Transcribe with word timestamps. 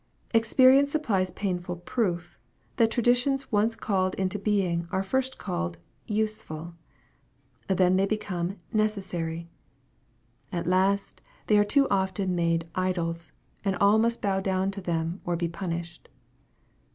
Experience 0.33 0.91
supplies 0.91 1.29
painful 1.29 1.75
proof, 1.75 2.39
that 2.77 2.89
traditions 2.89 3.51
once 3.51 3.75
called 3.75 4.15
into 4.15 4.39
being 4.39 4.87
are 4.91 5.03
first 5.03 5.37
called 5.37 5.77
useful. 6.07 6.73
Then 7.67 7.97
they 7.97 8.07
become 8.07 8.57
necessary. 8.73 9.47
At 10.51 10.65
last 10.65 11.21
they 11.45 11.59
are 11.59 11.63
too 11.63 11.85
often 11.91 12.33
made 12.33 12.67
idols, 12.73 13.31
and 13.63 13.75
all 13.75 13.99
must 13.99 14.23
bow 14.23 14.39
down 14.39 14.71
to 14.71 14.81
them, 14.81 15.21
cr 15.23 15.35
be 15.35 15.47
punished. 15.47 16.09